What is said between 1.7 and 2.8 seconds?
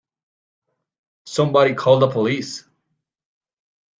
call the police!